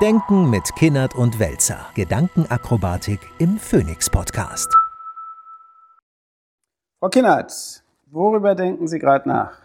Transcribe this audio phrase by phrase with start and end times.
[0.00, 1.90] Denken mit Kinnert und Welzer.
[1.94, 4.74] Gedankenakrobatik im Phoenix Podcast.
[6.98, 9.58] Frau Kinnert, worüber denken Sie gerade nach?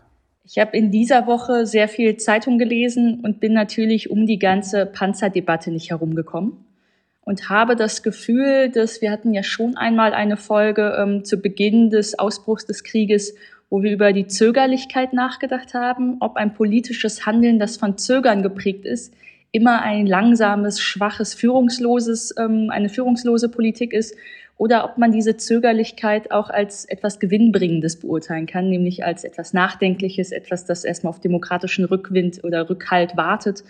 [0.44, 4.86] Ich habe in dieser Woche sehr viel Zeitung gelesen und bin natürlich um die ganze
[4.86, 6.66] Panzerdebatte nicht herumgekommen
[7.22, 11.92] und habe das Gefühl, dass wir hatten ja schon einmal eine Folge ähm, zu Beginn
[11.92, 13.36] des Ausbruchs des Krieges,
[13.70, 18.84] wo wir über die Zögerlichkeit nachgedacht haben, ob ein politisches Handeln, das von Zögern geprägt
[18.84, 19.14] ist,
[19.56, 24.16] immer ein langsames, schwaches, führungsloses, ähm, eine führungslose Politik ist
[24.58, 30.34] oder ob man diese Zögerlichkeit auch als etwas Gewinnbringendes beurteilen kann, nämlich als etwas Nachdenkliches,
[30.34, 33.64] etwas, das erstmal auf demokratischen Rückwind oder Rückhalt wartet.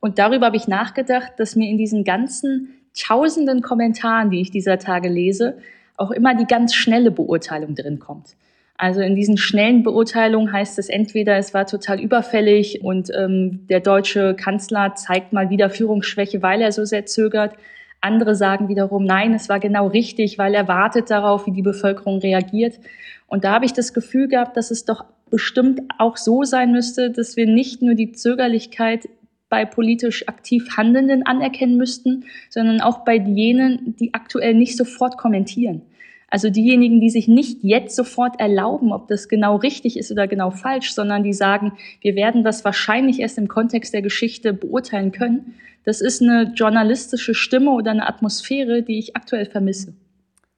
[0.00, 4.78] Und darüber habe ich nachgedacht, dass mir in diesen ganzen tausenden Kommentaren, die ich dieser
[4.78, 5.58] Tage lese,
[5.96, 8.36] auch immer die ganz schnelle Beurteilung drin kommt.
[8.78, 13.80] Also in diesen schnellen Beurteilungen heißt es entweder, es war total überfällig und ähm, der
[13.80, 17.54] deutsche Kanzler zeigt mal wieder Führungsschwäche, weil er so sehr zögert.
[18.02, 22.18] Andere sagen wiederum, nein, es war genau richtig, weil er wartet darauf, wie die Bevölkerung
[22.18, 22.78] reagiert.
[23.26, 27.10] Und da habe ich das Gefühl gehabt, dass es doch bestimmt auch so sein müsste,
[27.10, 29.08] dass wir nicht nur die Zögerlichkeit
[29.48, 35.82] bei politisch aktiv Handelnden anerkennen müssten, sondern auch bei jenen, die aktuell nicht sofort kommentieren.
[36.28, 40.50] Also diejenigen, die sich nicht jetzt sofort erlauben, ob das genau richtig ist oder genau
[40.50, 45.54] falsch, sondern die sagen, wir werden das wahrscheinlich erst im Kontext der Geschichte beurteilen können,
[45.86, 49.94] das ist eine journalistische Stimme oder eine Atmosphäre, die ich aktuell vermisse.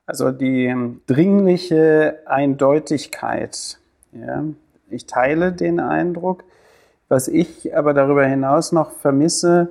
[0.07, 0.75] Also die
[1.07, 3.79] dringliche Eindeutigkeit.
[4.13, 4.45] Ja.
[4.89, 6.45] Ich teile den Eindruck.
[7.11, 9.69] Was ich aber darüber hinaus noch vermisse,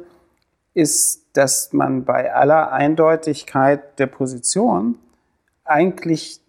[0.75, 4.99] ist, dass man bei aller Eindeutigkeit der Position
[5.69, 6.41] eigentlich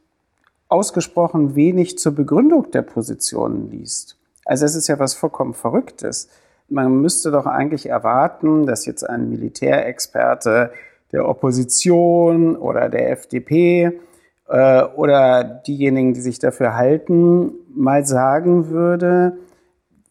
[0.68, 4.16] ausgesprochen wenig zur Begründung der Positionen liest.
[4.44, 6.28] Also es ist ja was vollkommen Verrücktes.
[6.68, 10.72] Man müsste doch eigentlich erwarten, dass jetzt ein Militärexperte
[11.12, 14.00] der Opposition oder der FDP
[14.48, 19.38] äh, oder diejenigen, die sich dafür halten, mal sagen würde,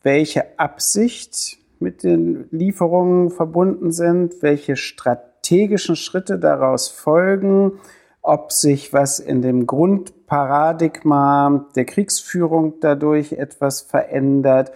[0.01, 7.73] welche Absicht mit den Lieferungen verbunden sind, welche strategischen Schritte daraus folgen,
[8.27, 14.73] ob sich was in dem Grundparadigma der Kriegsführung dadurch etwas verändert,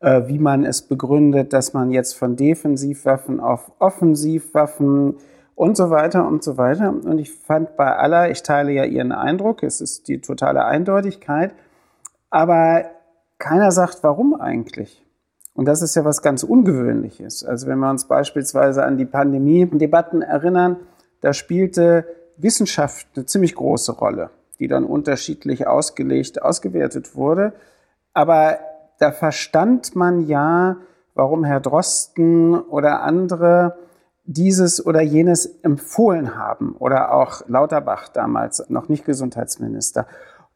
[0.00, 5.16] äh, wie man es begründet, dass man jetzt von Defensivwaffen auf Offensivwaffen
[5.54, 6.90] und so weiter und so weiter.
[6.90, 11.54] Und ich fand bei aller, ich teile ja Ihren Eindruck, es ist die totale Eindeutigkeit,
[12.30, 12.86] aber
[13.38, 15.04] keiner sagt, warum eigentlich.
[15.52, 17.44] Und das ist ja was ganz Ungewöhnliches.
[17.44, 20.78] Also wenn wir uns beispielsweise an die Pandemie-Debatten erinnern,
[21.20, 27.52] da spielte Wissenschaft eine ziemlich große Rolle, die dann unterschiedlich ausgelegt, ausgewertet wurde.
[28.12, 28.58] Aber
[28.98, 30.76] da verstand man ja,
[31.14, 33.76] warum Herr Drosten oder andere
[34.24, 40.06] dieses oder jenes empfohlen haben oder auch Lauterbach damals noch nicht Gesundheitsminister.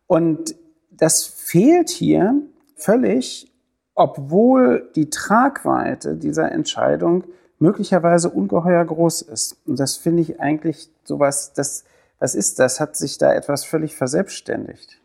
[0.06, 0.54] Und
[0.90, 2.34] das fehlt hier
[2.76, 3.52] völlig,
[3.94, 7.24] obwohl die Tragweite dieser Entscheidung
[7.58, 9.56] möglicherweise ungeheuer groß ist.
[9.66, 11.84] Und das finde ich eigentlich sowas, das,
[12.18, 12.80] was ist das?
[12.80, 14.98] Hat sich da etwas völlig verselbstständigt?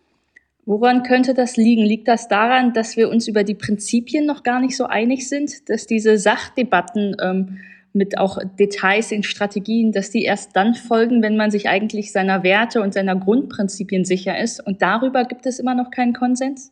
[0.66, 1.84] Woran könnte das liegen?
[1.84, 5.70] Liegt das daran, dass wir uns über die Prinzipien noch gar nicht so einig sind,
[5.70, 7.58] dass diese Sachdebatten ähm,
[7.92, 12.44] mit auch Details in Strategien, dass die erst dann folgen, wenn man sich eigentlich seiner
[12.44, 14.66] Werte und seiner Grundprinzipien sicher ist.
[14.66, 16.72] Und darüber gibt es immer noch keinen Konsens?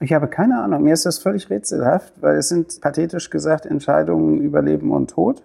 [0.00, 0.82] Ich habe keine Ahnung.
[0.82, 5.42] Mir ist das völlig rätselhaft, weil es sind pathetisch gesagt Entscheidungen über Leben und Tod.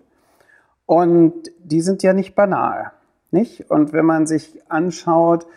[0.85, 2.91] Und die sind ja nicht banal,
[3.31, 3.71] nicht?
[3.71, 5.47] Und wenn man sich anschaut,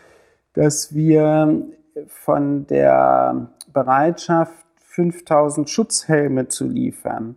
[0.53, 1.63] dass wir
[2.07, 7.35] von der Bereitschaft, 5000 Schutzhelme zu liefern,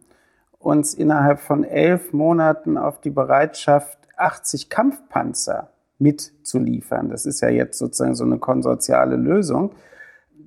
[0.59, 7.79] uns innerhalb von elf Monaten auf die Bereitschaft, 80 Kampfpanzer mitzuliefern, das ist ja jetzt
[7.79, 9.72] sozusagen so eine konsortiale Lösung,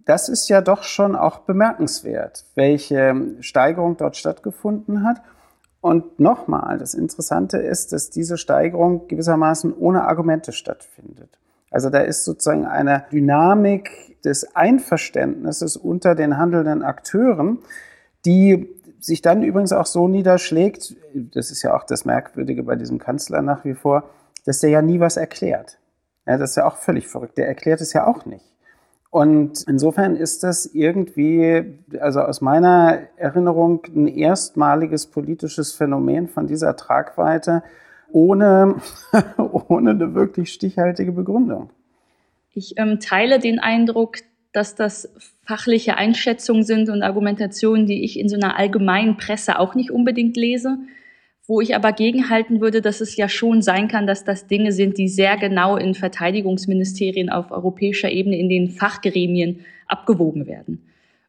[0.05, 5.21] das ist ja doch schon auch bemerkenswert, welche Steigerung dort stattgefunden hat.
[5.81, 11.39] Und nochmal, das Interessante ist, dass diese Steigerung gewissermaßen ohne Argumente stattfindet.
[11.71, 17.59] Also da ist sozusagen eine Dynamik des Einverständnisses unter den handelnden Akteuren,
[18.27, 18.69] die
[18.99, 23.41] sich dann übrigens auch so niederschlägt, das ist ja auch das Merkwürdige bei diesem Kanzler
[23.41, 24.11] nach wie vor,
[24.45, 25.79] dass der ja nie was erklärt.
[26.27, 27.39] Ja, das ist ja auch völlig verrückt.
[27.39, 28.50] Der erklärt es ja auch nicht.
[29.11, 31.65] Und insofern ist das irgendwie,
[31.99, 37.65] also aus meiner Erinnerung, ein erstmaliges politisches Phänomen von dieser Tragweite
[38.13, 38.77] ohne,
[39.69, 41.71] ohne eine wirklich stichhaltige Begründung.
[42.55, 44.19] Ich ähm, teile den Eindruck,
[44.53, 45.09] dass das
[45.45, 50.37] fachliche Einschätzungen sind und Argumentationen, die ich in so einer allgemeinen Presse auch nicht unbedingt
[50.37, 50.79] lese
[51.51, 54.99] wo ich aber gegenhalten würde, dass es ja schon sein kann, dass das Dinge sind,
[54.99, 60.87] die sehr genau in Verteidigungsministerien auf europäischer Ebene in den Fachgremien abgewogen werden.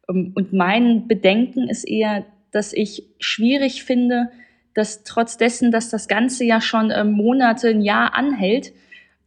[0.08, 4.30] Ähm, und mein Bedenken ist eher, dass ich schwierig finde,
[4.74, 8.72] dass trotz dessen, dass das Ganze ja schon ähm, Monate, ein Jahr anhält,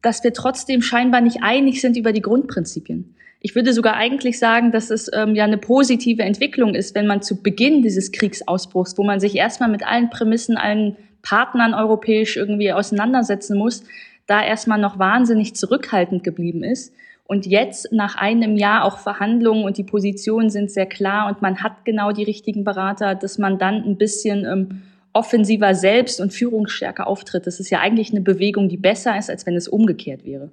[0.01, 3.15] dass wir trotzdem scheinbar nicht einig sind über die Grundprinzipien.
[3.45, 7.21] Ich würde sogar eigentlich sagen, dass es ähm, ja eine positive Entwicklung ist, wenn man
[7.21, 12.73] zu Beginn dieses Kriegsausbruchs, wo man sich erstmal mit allen Prämissen, allen Partnern europäisch irgendwie
[12.73, 13.83] auseinandersetzen muss,
[14.25, 16.91] da erstmal noch wahnsinnig zurückhaltend geblieben ist.
[17.27, 21.61] Und jetzt nach einem Jahr auch Verhandlungen und die Positionen sind sehr klar und man
[21.61, 24.81] hat genau die richtigen Berater, dass man dann ein bisschen ähm,
[25.13, 27.45] offensiver selbst und führungsstärker auftritt.
[27.45, 30.49] Das ist ja eigentlich eine Bewegung, die besser ist, als wenn es umgekehrt wäre.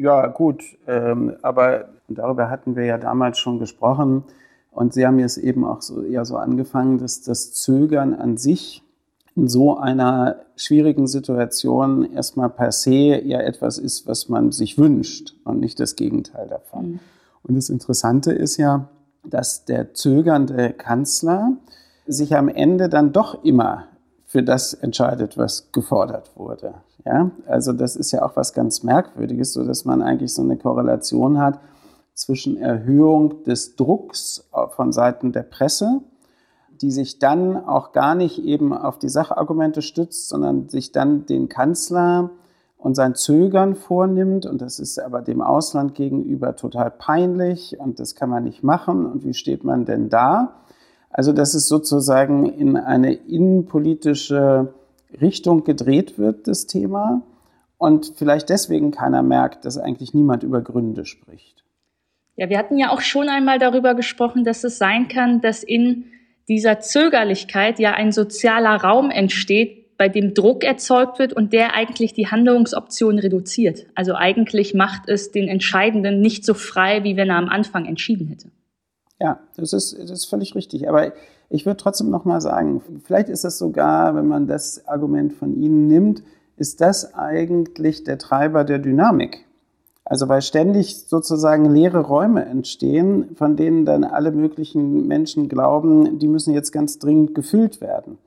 [0.00, 4.24] Ja, gut, ähm, aber darüber hatten wir ja damals schon gesprochen.
[4.70, 8.82] Und Sie haben jetzt eben auch so, eher so angefangen, dass das Zögern an sich
[9.36, 15.34] in so einer schwierigen Situation erstmal per se ja etwas ist, was man sich wünscht
[15.44, 16.92] und nicht das Gegenteil davon.
[16.92, 17.00] Mhm.
[17.42, 18.88] Und das Interessante ist ja,
[19.22, 21.58] dass der zögernde Kanzler
[22.06, 23.84] sich am Ende dann doch immer
[24.24, 26.72] für das entscheidet, was gefordert wurde.
[27.04, 30.56] Ja, also das ist ja auch was ganz Merkwürdiges, so dass man eigentlich so eine
[30.58, 31.60] Korrelation hat
[32.14, 36.02] zwischen Erhöhung des Drucks von Seiten der Presse,
[36.82, 41.48] die sich dann auch gar nicht eben auf die Sachargumente stützt, sondern sich dann den
[41.48, 42.30] Kanzler
[42.76, 44.46] und sein Zögern vornimmt.
[44.46, 49.06] Und das ist aber dem Ausland gegenüber total peinlich und das kann man nicht machen.
[49.06, 50.60] Und wie steht man denn da?
[51.10, 54.74] Also, dass es sozusagen in eine innenpolitische
[55.20, 57.22] Richtung gedreht wird, das Thema.
[57.78, 61.64] Und vielleicht deswegen keiner merkt, dass eigentlich niemand über Gründe spricht.
[62.36, 66.06] Ja, wir hatten ja auch schon einmal darüber gesprochen, dass es sein kann, dass in
[66.48, 72.14] dieser Zögerlichkeit ja ein sozialer Raum entsteht, bei dem Druck erzeugt wird und der eigentlich
[72.14, 73.86] die Handlungsoptionen reduziert.
[73.94, 78.28] Also eigentlich macht es den Entscheidenden nicht so frei, wie wenn er am Anfang entschieden
[78.28, 78.50] hätte.
[79.20, 80.88] Ja, das ist, das ist völlig richtig.
[80.88, 81.12] Aber
[81.50, 85.60] ich würde trotzdem noch mal sagen, vielleicht ist es sogar, wenn man das Argument von
[85.60, 86.22] Ihnen nimmt,
[86.56, 89.44] ist das eigentlich der Treiber der Dynamik.
[90.04, 96.28] Also weil ständig sozusagen leere Räume entstehen, von denen dann alle möglichen Menschen glauben, die
[96.28, 98.18] müssen jetzt ganz dringend gefüllt werden.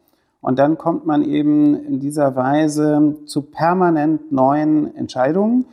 [0.42, 5.66] Und dann kommt man eben in dieser Weise zu permanent neuen Entscheidungen,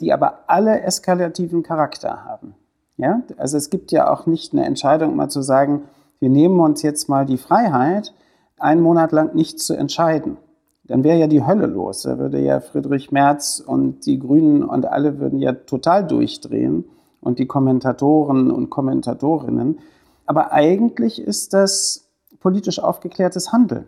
[0.00, 2.54] die aber alle eskalativen Charakter haben.
[2.96, 3.22] Ja?
[3.36, 5.82] Also es gibt ja auch nicht eine Entscheidung, mal zu sagen,
[6.24, 8.14] wir nehmen uns jetzt mal die Freiheit,
[8.58, 10.38] einen Monat lang nichts zu entscheiden
[10.86, 12.02] dann wäre ja die Hölle los.
[12.02, 16.84] Da würde ja Friedrich Merz und die Grünen und alle würden ja total durchdrehen
[17.20, 19.78] und die Kommentatoren und Kommentatorinnen.
[20.26, 22.06] Aber eigentlich ist das
[22.40, 23.86] politisch aufgeklärtes Handeln.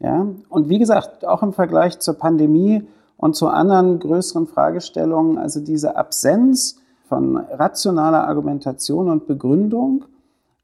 [0.00, 0.26] Ja?
[0.48, 2.82] Und wie gesagt, auch im Vergleich zur Pandemie
[3.16, 10.04] und zu anderen größeren Fragestellungen, also diese Absenz von rationaler Argumentation und Begründung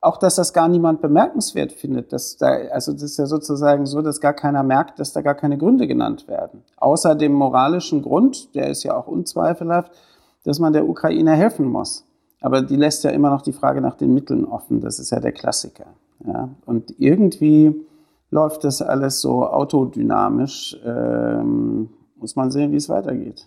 [0.04, 2.12] auch, dass das gar niemand bemerkenswert findet.
[2.12, 5.34] Dass da, also das ist ja sozusagen so, dass gar keiner merkt, dass da gar
[5.34, 6.62] keine Gründe genannt werden.
[6.76, 9.92] Außer dem moralischen Grund, der ist ja auch unzweifelhaft,
[10.44, 12.04] dass man der Ukraine helfen muss.
[12.40, 14.80] Aber die lässt ja immer noch die Frage nach den Mitteln offen.
[14.80, 15.86] Das ist ja der Klassiker.
[16.26, 16.50] Ja?
[16.66, 17.74] Und irgendwie
[18.30, 20.76] läuft das alles so autodynamisch.
[20.84, 23.46] Ähm, muss man sehen, wie es weitergeht.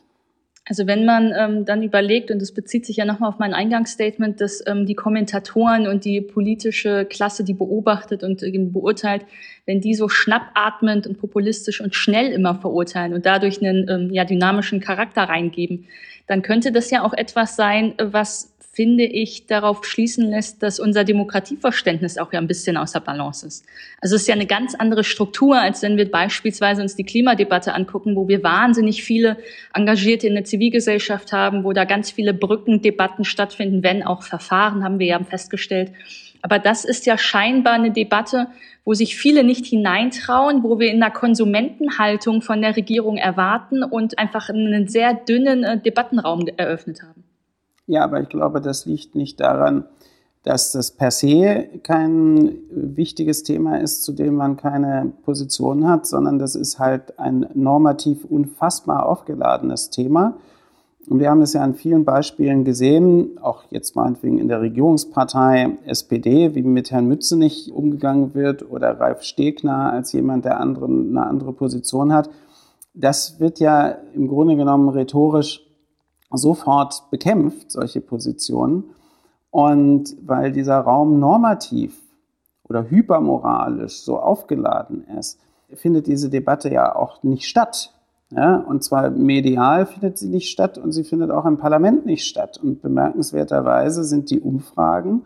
[0.69, 4.41] Also wenn man ähm, dann überlegt, und das bezieht sich ja nochmal auf mein Eingangsstatement,
[4.41, 9.23] dass ähm, die Kommentatoren und die politische Klasse, die beobachtet und äh, beurteilt,
[9.65, 14.25] wenn die so schnappatmend und populistisch und schnell immer verurteilen und dadurch einen ähm, ja,
[14.25, 15.85] dynamischen Charakter reingeben,
[16.27, 21.03] dann könnte das ja auch etwas sein, was finde ich, darauf schließen lässt, dass unser
[21.03, 23.65] Demokratieverständnis auch ja ein bisschen außer Balance ist.
[24.01, 27.73] Also es ist ja eine ganz andere Struktur, als wenn wir beispielsweise uns die Klimadebatte
[27.73, 29.37] angucken, wo wir wahnsinnig viele
[29.73, 34.99] Engagierte in der Zivilgesellschaft haben, wo da ganz viele Brückendebatten stattfinden, wenn auch Verfahren, haben
[34.99, 35.91] wir ja festgestellt.
[36.43, 38.45] Aber das ist ja scheinbar eine Debatte,
[38.85, 44.19] wo sich viele nicht hineintrauen, wo wir in einer Konsumentenhaltung von der Regierung erwarten und
[44.19, 47.26] einfach einen sehr dünnen äh, Debattenraum eröffnet haben.
[47.87, 49.85] Ja, aber ich glaube, das liegt nicht daran,
[50.43, 56.37] dass das per se kein wichtiges Thema ist, zu dem man keine Position hat, sondern
[56.37, 60.37] das ist halt ein normativ unfassbar aufgeladenes Thema.
[61.09, 65.77] Und wir haben es ja an vielen Beispielen gesehen, auch jetzt meinetwegen in der Regierungspartei
[65.85, 71.25] SPD, wie mit Herrn Mützenich umgegangen wird oder Ralf Stegner als jemand, der anderen, eine
[71.25, 72.29] andere Position hat.
[72.93, 75.66] Das wird ja im Grunde genommen rhetorisch
[76.31, 78.85] sofort bekämpft, solche Positionen.
[79.49, 81.99] Und weil dieser Raum normativ
[82.63, 85.39] oder hypermoralisch so aufgeladen ist,
[85.73, 87.93] findet diese Debatte ja auch nicht statt.
[88.29, 92.25] Ja, und zwar medial findet sie nicht statt und sie findet auch im Parlament nicht
[92.25, 92.59] statt.
[92.61, 95.23] Und bemerkenswerterweise sind die Umfragen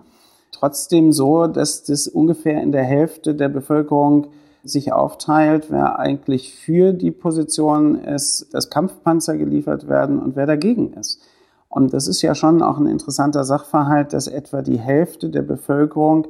[0.51, 4.27] trotzdem so, dass das ungefähr in der Hälfte der Bevölkerung
[4.63, 10.93] sich aufteilt, wer eigentlich für die Position ist, dass Kampfpanzer geliefert werden und wer dagegen
[10.93, 11.21] ist.
[11.67, 16.27] Und das ist ja schon auch ein interessanter Sachverhalt, dass etwa die Hälfte der Bevölkerung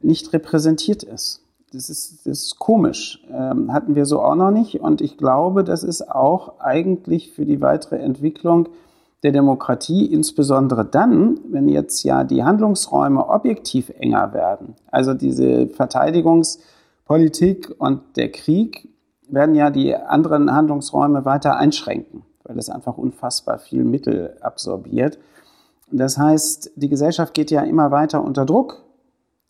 [0.00, 1.42] nicht repräsentiert ist.
[1.72, 3.26] Das ist, das ist komisch.
[3.32, 4.80] Ähm, hatten wir so auch noch nicht.
[4.80, 8.68] Und ich glaube, das ist auch eigentlich für die weitere Entwicklung
[9.24, 14.76] der Demokratie, insbesondere dann, wenn jetzt ja die Handlungsräume objektiv enger werden.
[14.90, 15.66] Also diese
[17.06, 18.88] Verteidigungspolitik und der Krieg
[19.28, 25.18] werden ja die anderen Handlungsräume weiter einschränken, weil es einfach unfassbar viel Mittel absorbiert.
[25.90, 28.84] Das heißt, die Gesellschaft geht ja immer weiter unter Druck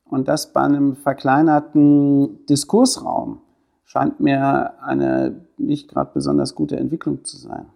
[0.05, 3.41] und das bei einem verkleinerten Diskursraum
[3.85, 7.67] scheint mir eine nicht gerade besonders gute Entwicklung zu sein.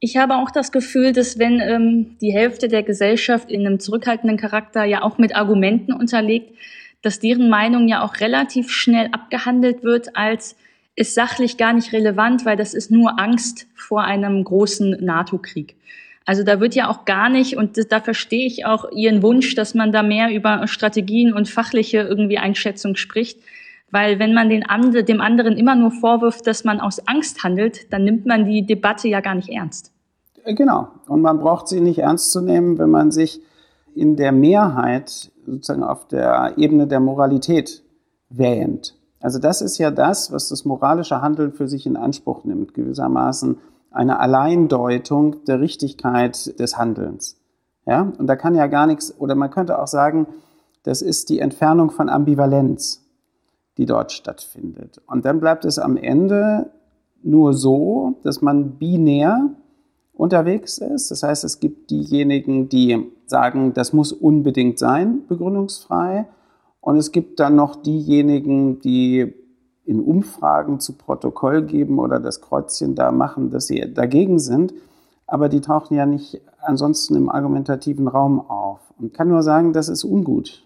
[0.00, 4.36] Ich habe auch das Gefühl, dass wenn ähm, die Hälfte der Gesellschaft in einem zurückhaltenden
[4.36, 6.52] Charakter ja auch mit Argumenten unterlegt,
[7.06, 10.56] dass deren Meinung ja auch relativ schnell abgehandelt wird als
[10.96, 15.76] ist sachlich gar nicht relevant, weil das ist nur Angst vor einem großen NATO-Krieg.
[16.24, 19.74] Also da wird ja auch gar nicht, und da verstehe ich auch Ihren Wunsch, dass
[19.74, 23.38] man da mehr über Strategien und fachliche irgendwie Einschätzung spricht.
[23.92, 27.92] Weil wenn man den andre, dem anderen immer nur vorwirft, dass man aus Angst handelt,
[27.92, 29.92] dann nimmt man die Debatte ja gar nicht ernst.
[30.42, 30.88] Äh, genau.
[31.06, 33.40] Und man braucht sie nicht ernst zu nehmen, wenn man sich
[33.94, 37.82] in der Mehrheit sozusagen auf der Ebene der Moralität
[38.28, 38.96] wähnt.
[39.20, 43.58] Also das ist ja das, was das moralische Handeln für sich in Anspruch nimmt, gewissermaßen
[43.90, 47.40] eine Alleindeutung der Richtigkeit des Handelns.
[47.86, 48.12] Ja?
[48.18, 50.26] Und da kann ja gar nichts, oder man könnte auch sagen,
[50.82, 53.02] das ist die Entfernung von Ambivalenz,
[53.78, 55.00] die dort stattfindet.
[55.06, 56.70] Und dann bleibt es am Ende
[57.22, 59.50] nur so, dass man binär
[60.16, 61.10] unterwegs ist.
[61.10, 66.26] Das heißt, es gibt diejenigen, die sagen, das muss unbedingt sein, begründungsfrei.
[66.80, 69.34] Und es gibt dann noch diejenigen, die
[69.84, 74.72] in Umfragen zu Protokoll geben oder das Kreuzchen da machen, dass sie dagegen sind.
[75.26, 78.80] Aber die tauchen ja nicht ansonsten im argumentativen Raum auf.
[78.98, 80.62] Und kann nur sagen, das ist ungut.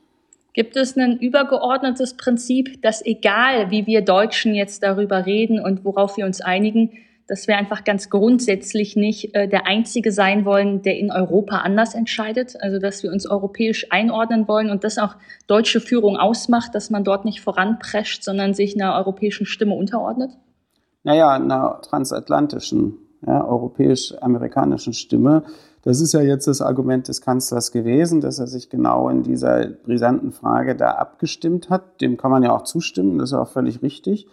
[0.52, 6.16] Gibt es ein übergeordnetes Prinzip, dass egal wie wir Deutschen jetzt darüber reden und worauf
[6.16, 6.90] wir uns einigen,
[7.30, 11.94] dass wir einfach ganz grundsätzlich nicht äh, der Einzige sein wollen, der in Europa anders
[11.94, 12.56] entscheidet.
[12.60, 15.14] Also dass wir uns europäisch einordnen wollen und das auch
[15.46, 20.32] deutsche Führung ausmacht, dass man dort nicht voranprescht, sondern sich einer europäischen Stimme unterordnet?
[21.04, 25.44] Naja, einer transatlantischen, ja, europäisch-amerikanischen Stimme.
[25.82, 29.66] Das ist ja jetzt das Argument des Kanzlers gewesen, dass er sich genau in dieser
[29.66, 32.00] brisanten Frage da abgestimmt hat.
[32.00, 34.26] Dem kann man ja auch zustimmen, das ist auch völlig richtig.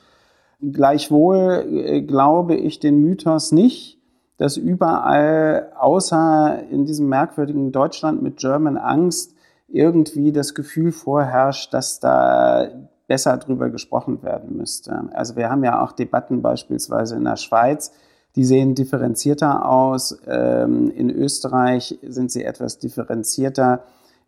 [0.59, 3.99] Gleichwohl äh, glaube ich den Mythos nicht,
[4.37, 9.33] dass überall, außer in diesem merkwürdigen Deutschland mit German Angst,
[9.67, 12.69] irgendwie das Gefühl vorherrscht, dass da
[13.07, 15.09] besser drüber gesprochen werden müsste.
[15.13, 17.91] Also wir haben ja auch Debatten beispielsweise in der Schweiz,
[18.35, 20.19] die sehen differenzierter aus.
[20.27, 23.83] Ähm, in Österreich sind sie etwas differenzierter.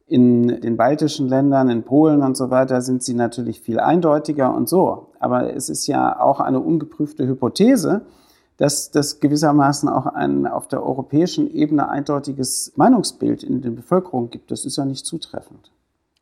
[0.09, 4.67] In den baltischen Ländern, in Polen und so weiter sind sie natürlich viel eindeutiger und
[4.67, 5.11] so.
[5.19, 8.01] Aber es ist ja auch eine ungeprüfte Hypothese,
[8.57, 14.49] dass das gewissermaßen auch ein auf der europäischen Ebene eindeutiges Meinungsbild in der Bevölkerung gibt.
[14.51, 15.71] Das ist ja nicht zutreffend.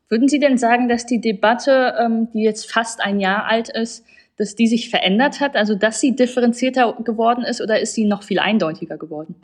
[0.08, 4.04] Würden Sie denn sagen, dass die Debatte, ähm, die jetzt fast ein Jahr alt ist,
[4.36, 8.22] dass die sich verändert hat, also dass sie differenzierter geworden ist oder ist sie noch
[8.22, 9.34] viel eindeutiger geworden?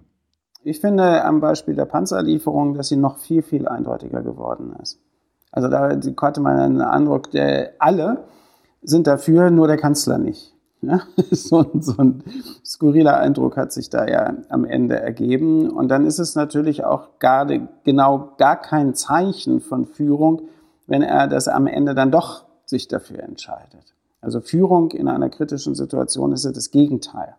[0.66, 4.98] Ich finde am Beispiel der Panzerlieferung, dass sie noch viel, viel eindeutiger geworden ist.
[5.52, 8.24] Also da hatte man einen Eindruck, der alle
[8.82, 10.52] sind dafür, nur der Kanzler nicht.
[10.84, 11.00] Ja?
[11.30, 12.22] So, so, ein
[12.62, 15.70] skurriler Eindruck hat sich da ja am Ende ergeben.
[15.70, 20.42] Und dann ist es natürlich auch gerade genau gar kein Zeichen von Führung,
[20.86, 23.94] wenn er das am Ende dann doch sich dafür entscheidet.
[24.20, 27.34] Also Führung in einer kritischen Situation ist ja das Gegenteil.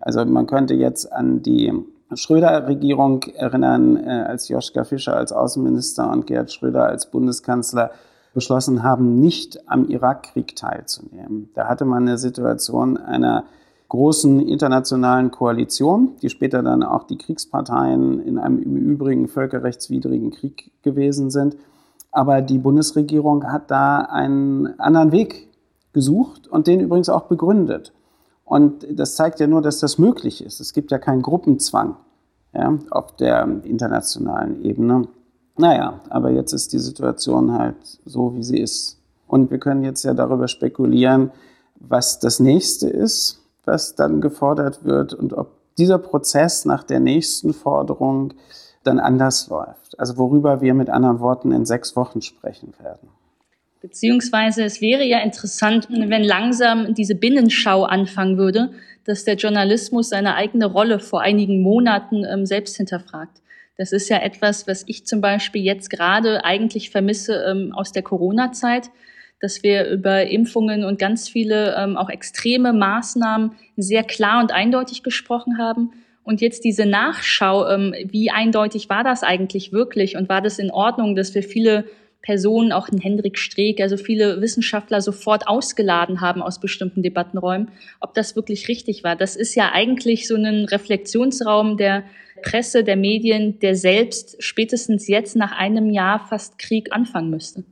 [0.00, 1.72] Also man könnte jetzt an die
[2.14, 7.90] Schröder-Regierung erinnern, äh, als Joschka Fischer als Außenminister und Gerhard Schröder als Bundeskanzler
[8.34, 11.50] beschlossen haben, nicht am Irakkrieg teilzunehmen.
[11.54, 13.44] Da hatte man eine Situation einer
[13.88, 20.70] großen internationalen Koalition, die später dann auch die Kriegsparteien in einem im Übrigen völkerrechtswidrigen Krieg
[20.82, 21.56] gewesen sind.
[22.10, 25.48] Aber die Bundesregierung hat da einen anderen Weg
[25.92, 27.92] gesucht und den übrigens auch begründet.
[28.44, 30.60] Und das zeigt ja nur, dass das möglich ist.
[30.60, 31.96] Es gibt ja keinen Gruppenzwang
[32.52, 35.08] ja, auf der internationalen Ebene.
[35.56, 38.98] Naja, aber jetzt ist die Situation halt so, wie sie ist.
[39.26, 41.30] Und wir können jetzt ja darüber spekulieren,
[41.76, 47.54] was das nächste ist, was dann gefordert wird und ob dieser Prozess nach der nächsten
[47.54, 48.34] Forderung
[48.84, 49.98] dann anders läuft.
[49.98, 53.08] Also worüber wir mit anderen Worten in sechs Wochen sprechen werden.
[53.82, 58.70] Beziehungsweise es wäre ja interessant, wenn langsam diese Binnenschau anfangen würde,
[59.04, 63.42] dass der Journalismus seine eigene Rolle vor einigen Monaten ähm, selbst hinterfragt.
[63.76, 68.04] Das ist ja etwas, was ich zum Beispiel jetzt gerade eigentlich vermisse ähm, aus der
[68.04, 68.90] Corona-Zeit,
[69.40, 75.02] dass wir über Impfungen und ganz viele ähm, auch extreme Maßnahmen sehr klar und eindeutig
[75.02, 75.90] gesprochen haben.
[76.22, 80.70] Und jetzt diese Nachschau, ähm, wie eindeutig war das eigentlich wirklich und war das in
[80.70, 81.86] Ordnung, dass wir viele
[82.22, 88.14] Personen, auch in Hendrik Streeck, also viele Wissenschaftler sofort ausgeladen haben aus bestimmten Debattenräumen, ob
[88.14, 89.16] das wirklich richtig war.
[89.16, 92.04] Das ist ja eigentlich so ein Reflexionsraum der
[92.42, 97.64] Presse, der Medien, der selbst spätestens jetzt nach einem Jahr fast Krieg anfangen müsste.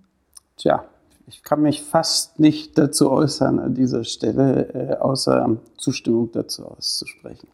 [0.57, 0.85] Tja,
[1.29, 7.49] ich kann mich fast nicht dazu äußern an dieser Stelle, äh, außer Zustimmung dazu auszusprechen.